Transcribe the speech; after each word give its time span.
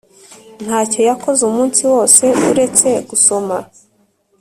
Ntacyo 0.63 0.99
yakoze 1.09 1.41
umunsi 1.49 1.81
wose 1.93 2.23
uretse 2.51 2.87
gusoma 3.09 3.57